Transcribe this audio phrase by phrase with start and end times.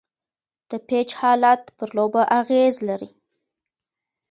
[0.69, 3.09] د پيچ حالت پر لوبه اغېز لري.